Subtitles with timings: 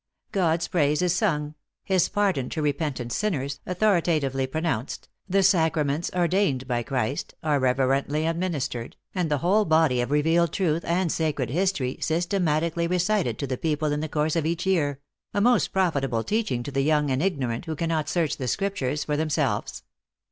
[0.31, 1.53] God s praise is sung,
[1.83, 8.25] his pardon to repentant sinners authori tatively pronounced, the sacrarnents ordained by Christ are reverently
[8.25, 13.45] administered, and the whole body of revealed truth and sacred history sytemati cally recited to
[13.45, 14.99] the people in the course of each year
[15.35, 19.03] a most profitable teaching to the young and ig norant, who cannot search the Scriptures
[19.03, 19.83] for them selves.